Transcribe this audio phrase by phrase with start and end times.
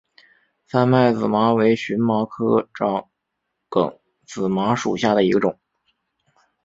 [0.65, 3.07] 三脉紫麻为荨麻科长
[3.69, 5.59] 梗紫麻属下的一个种。